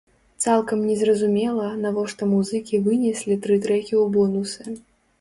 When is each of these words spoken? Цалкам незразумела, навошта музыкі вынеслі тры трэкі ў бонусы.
Цалкам 0.45 0.79
незразумела, 0.91 1.69
навошта 1.85 2.31
музыкі 2.33 2.83
вынеслі 2.91 3.41
тры 3.47 3.63
трэкі 3.71 3.89
ў 4.03 4.05
бонусы. 4.21 4.61